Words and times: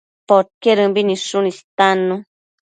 Podquedëmbi 0.29 1.01
nidshun 1.09 1.49
istannu 1.51 2.15